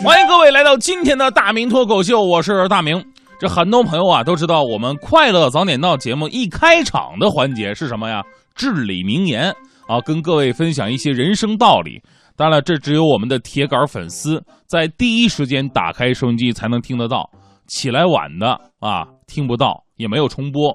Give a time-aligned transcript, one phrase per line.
[0.02, 3.04] 欢迎各位来到今天的大明脱口秀，我是大明。
[3.38, 8.22] 这很多朋友啊都知道，我们快乐早点到节目一开场的环节是什么呀？
[8.54, 9.54] 至理名言
[9.86, 12.00] 啊，跟各位分享一些人生道理。
[12.34, 17.28] 当然了，这只有我们的铁杆粉丝在第一时间打开收音机才能听得到，
[17.66, 20.74] 起来晚的啊听不到，也没有重播。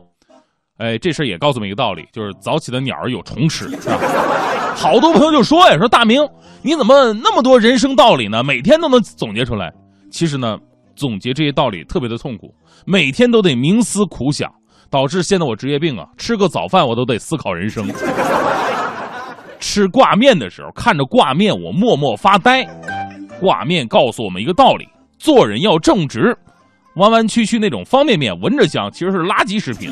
[0.77, 3.67] 哎，这事也告诉我们一个道理，就是早起的鸟儿有虫吃，
[4.75, 6.21] 好多朋友就说呀，说大明
[6.65, 8.43] 你怎么那么多人生道理呢？
[8.43, 9.71] 每天都能总结出来。
[10.09, 10.57] 其实呢，
[10.95, 12.51] 总结这些道理特别的痛苦，
[12.87, 14.51] 每天都得冥思苦想，
[14.89, 17.87] 导致现在我职业病啊，吃个早饭我都得思考人生。
[19.61, 22.67] 吃挂面的时候，看着挂面我默默发呆。
[23.39, 24.87] 挂面告诉我们一个道理：
[25.19, 26.35] 做人要正直。
[26.95, 29.91] 弯弯曲曲那种方便面闻着香，其实是垃圾食品。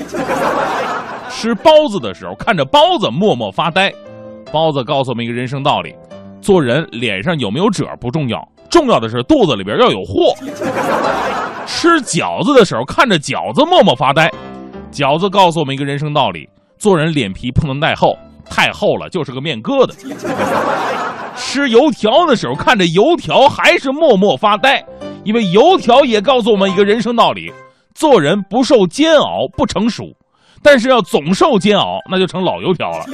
[1.30, 3.94] 吃包子的时候，看着包子默默发呆。
[4.52, 5.94] 包子告诉我们一个人生道理：
[6.44, 10.36] 做人脸上有没有褶不重要，重要的是肚子里边要有货。
[11.66, 14.30] 吃饺子的时候，看着饺子默默发呆。
[14.92, 16.46] 饺子告诉我们一个人生道理：
[16.78, 19.96] 做人脸皮不能太厚，太厚了就是个面疙瘩。
[21.38, 24.84] 吃油条的时候，看着油条还是默默发呆。
[25.24, 27.50] 因为油条也告诉我们一个人生道理：
[27.96, 30.04] 做人不受煎熬不成熟，
[30.62, 33.06] 但是要总受煎熬，那就成老油条了。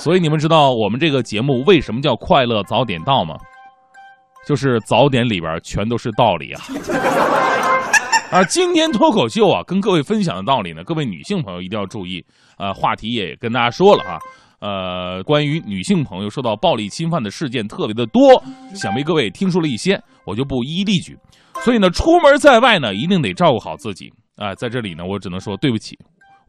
[0.00, 3.36] 所以你们知道我们这个节目为什么叫快乐早点到吗？
[4.46, 6.62] 就是早点里边全都是道理啊！
[8.32, 12.24] 啊今天脱口秀啊，跟各位分享的道理呢，各位女性朋友一定要注意
[12.56, 12.72] 啊！
[12.72, 14.18] 话题也跟大家说了啊。
[14.60, 18.42] 呃，关于女性朋友受到暴力侵犯的事件特别的多，
[18.74, 21.14] 想必各位听说了一些，我就不一一例举。
[21.62, 24.54] 所以呢，出门在外呢，一定得照顾好自己啊。
[24.54, 25.98] 在这里呢，我只能说对不起，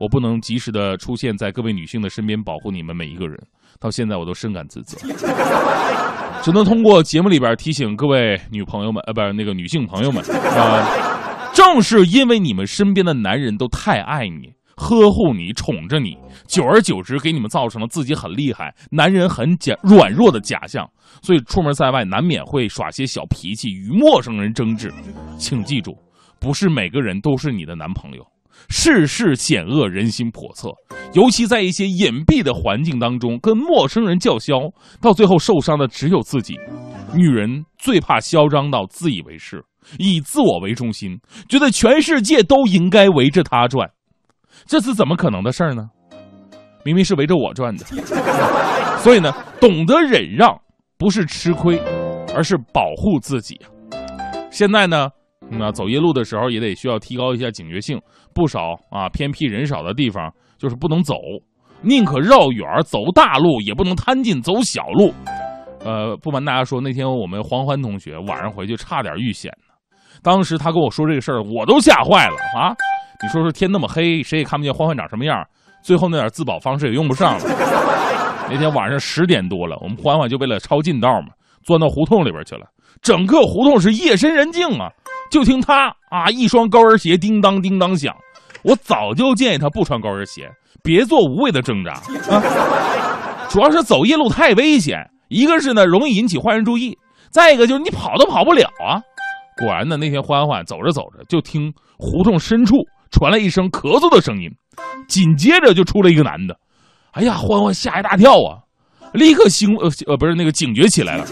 [0.01, 3.37] 我不能及时的出现在各位女性的身边保护你们每一个人。
[3.79, 4.97] 到现在我都深感自责，
[6.41, 10.23] 只能通过节目里边提醒各位女朋友们，呃，不是那个女性朋友们
[10.57, 14.51] 啊，正是因为你们身边的男人都太爱你。
[14.75, 16.17] 呵护你，宠着你，
[16.47, 20.89] 久而久之，给你们造成了自己很厉害、男人很假软弱的假象，
[21.21, 24.91] 所以出门在外难免会耍些小脾气，与陌生人争执。
[25.37, 25.95] 请记住，
[26.39, 28.25] 不是每个人都是你的男朋友。
[28.69, 30.69] 世事险恶，人心叵测，
[31.13, 34.53] 尤其在一些隐蔽的环境当中，跟陌生人叫嚣，
[35.01, 36.59] 到最后受伤的只有自己。
[37.13, 39.63] 女人最怕嚣张到自以为是，
[39.97, 41.19] 以自我为中心，
[41.49, 43.89] 觉得全世界都应该围着她转。
[44.65, 45.89] 这是怎么可能的事儿呢？
[46.83, 47.85] 明明是围着我转的，
[49.03, 50.59] 所以呢，懂得忍让
[50.97, 51.77] 不是吃亏，
[52.33, 53.59] 而是保护自己
[54.49, 55.09] 现在呢，
[55.51, 57.99] 那走夜路的时候也得需要提高一下警觉性。
[58.33, 61.15] 不少啊，偏僻人少的地方就是不能走，
[61.81, 65.13] 宁可绕远走大路，也不能贪近走小路。
[65.83, 69.73] 呃，不瞒大家说，那天我们黄欢同学晚上回去差点遇险呢。
[70.23, 72.73] 当时他跟我说这个事儿，我都吓坏了啊！
[73.23, 75.43] 你说说天那么黑，谁也看不见欢欢长什么样，
[75.83, 77.43] 最后那点自保方式也用不上了。
[78.49, 81.29] 那天晚上十点多了，我们欢欢就为了抄近道嘛，
[81.63, 82.65] 钻到胡同里边去了。
[83.01, 84.89] 整个胡同是夜深人静啊，
[85.31, 88.15] 就听他啊一双高跟鞋叮当叮当响。
[88.63, 90.49] 我早就建议他不穿高跟鞋，
[90.83, 91.93] 别做无谓的挣扎
[92.29, 93.47] 啊。
[93.49, 94.97] 主要是走夜路太危险，
[95.29, 96.97] 一个是呢容易引起坏人注意，
[97.29, 99.01] 再一个就是你跑都跑不了啊。
[99.57, 102.75] 果然呢，那天欢欢走着走着，就听胡同深处。
[103.11, 104.49] 传来一声咳嗽的声音，
[105.09, 106.57] 紧接着就出来一个男的。
[107.11, 108.63] 哎呀，欢欢吓一大跳啊，
[109.13, 111.25] 立刻醒呃呃不是那个警觉起来了。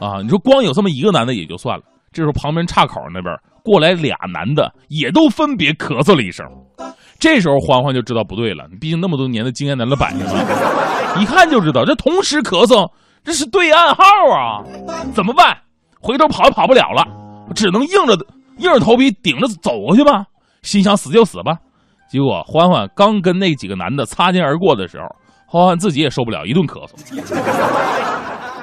[0.00, 6.46] 啊，你说光有这么一个男的也就算了，这时候旁边岔口那边过来俩男的，也都分别咳嗽了一声。
[7.18, 12.90] 这时候欢欢就知道不对了，毕竟那么多年的经验在那摆着呢，一看就知道这同时咳嗽，
[13.22, 14.02] 这是对暗号
[14.34, 14.62] 啊！
[15.14, 15.56] 怎么办？
[16.00, 17.06] 回头跑也跑不了了，
[17.54, 18.16] 只能硬着。
[18.58, 20.26] 硬着头皮顶着走过去吧，
[20.60, 21.56] 心想死就死吧。
[22.10, 25.06] 结果欢欢刚跟那几个男的擦肩而过的时候，
[25.52, 26.92] 欢欢自己也受不了，一顿咳嗽。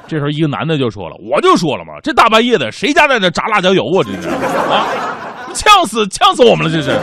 [0.08, 4.02] 这时候一个男的就说了：“我就说了嘛，这大半夜的，谁家在这炸辣椒油啊？
[4.03, 4.88] 这是啊，
[5.53, 6.74] 呛死呛死我们了！
[6.74, 7.00] 这是。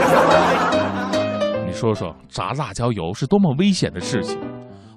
[1.65, 4.37] 你说说，炸辣椒油是多么危险的事情。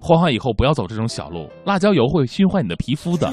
[0.00, 3.32] 欢欢以后不要走这种小路，辣椒油会熏坏你的皮肤的。”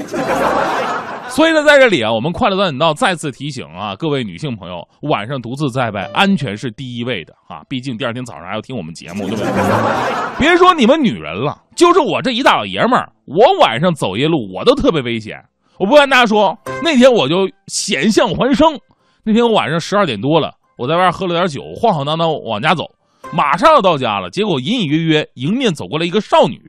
[1.37, 7.61] 所以呢，在这里啊，我们快乐早点到再次提醒啊，各位女性朋友，晚上独自在外，安全是第一位的啊！
[7.69, 9.45] 毕竟第二天早上还要听我们节目，对不对？
[10.39, 15.37] 别说你们女人了，就是我这一大老爷们儿，我晚上走夜路，我都特别危险。
[15.77, 18.75] 我不瞒大家说，那天我就险象环生。
[19.23, 22.83] 那天我晚上十二点多了，我在外喝了点酒，晃晃荡荡往家走，
[23.31, 26.59] 马上要到家了，结果隐隐约约迎面走过来一个少女，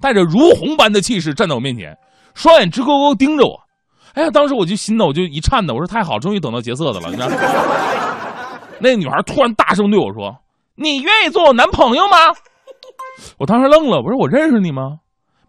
[0.00, 1.96] 带着如虹般的气势站在我面前，
[2.34, 3.65] 双眼直勾勾盯着我。
[4.16, 7.10] 哎呀，当时我就心呢，我就一颤的，我说太好，终于等到劫色的了。
[7.10, 7.28] 你知道，
[8.80, 10.34] 那女孩突然大声对我说
[10.74, 12.16] ：“你愿意做我男朋友吗？”
[13.36, 15.00] 我当时愣了，我说：“我认识你吗？”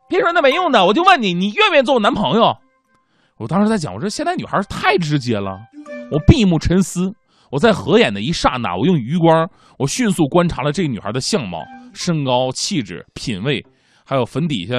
[0.09, 2.55] 别说那没用的，我就问你，你愿不愿意做我男朋友？
[3.37, 5.57] 我当时在讲，我说现在女孩太直接了。
[6.11, 7.13] 我闭目沉思，
[7.49, 11.59] 我在合眼的一刹那，我用余光，我迅速观察了这个女孩的相貌、
[11.93, 13.65] 身高、气质、品味，
[14.05, 14.75] 还有粉底下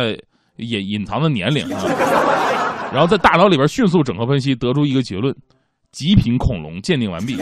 [0.56, 1.80] 隐隐藏的年龄啊。
[2.92, 5.34] 然后在大脑里边迅速整合分析，得出一个结论：
[5.92, 7.36] 极品恐龙鉴定完毕。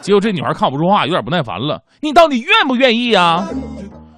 [0.00, 1.82] 结果这女孩看我不说话，有点不耐烦了。
[2.00, 3.48] 你到底愿不愿意啊？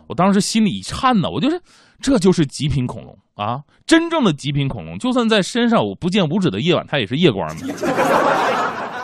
[0.08, 1.60] 我当时心里一颤呢，我就是，
[2.00, 3.60] 这就是极品恐龙啊！
[3.86, 7.66] 真正的极品恐龙，就算在身上我不见五指的夜晚，它也是夜光的。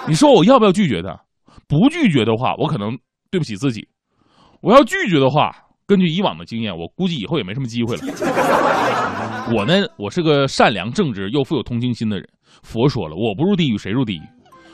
[0.09, 1.19] 你说我要不要拒绝他？
[1.69, 2.97] 不拒绝的话，我可能
[3.31, 3.83] 对不起自己；
[4.61, 5.51] 我要拒绝的话，
[5.87, 8.03] 根据以往的经验，我估计以后也没什么机会了。
[9.55, 12.29] 我呢，我是个善良、正直又富有同情心的人。
[12.63, 14.23] 佛说了，我不入地狱谁入地狱？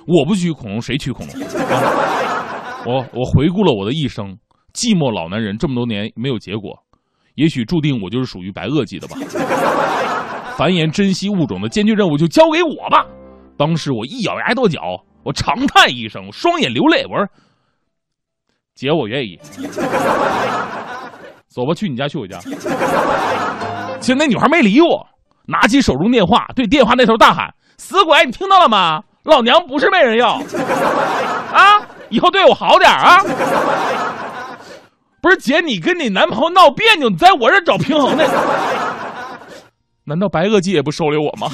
[0.06, 1.36] 我不娶恐龙谁娶恐龙？
[2.86, 4.36] 我我回顾了我的一生。
[4.72, 6.82] 寂寞老男人这么多年没有结果，
[7.34, 9.16] 也许注定我就是属于白垩纪的吧。
[10.56, 13.06] 繁衍珍稀物种的艰巨任务就交给我吧。
[13.58, 14.80] 当时我一咬牙跺脚，
[15.24, 17.28] 我长叹一声，双眼流泪，我说
[18.74, 19.38] ：“姐，我愿意。”
[21.54, 22.38] 走吧，去你家，去我家。
[24.00, 25.06] 其实那女孩没理我，
[25.46, 29.00] 拿起手中电话，对电话那头大喊：“死鬼，你听到了吗？
[29.24, 30.40] 老娘不是没人要
[31.52, 31.80] 啊！
[32.08, 33.18] 以后对我好点啊！”
[35.22, 38.24] 不是姐，你跟你男朋友闹别扭，你在我这找平衡呢？
[40.04, 41.48] 难道白垩纪也不收留我吗？